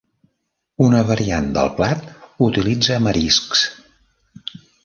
Una 0.85 1.01
variant 1.09 1.51
del 1.59 1.69
plat 1.81 2.09
utilitza 2.49 3.01
mariscs. 3.09 3.63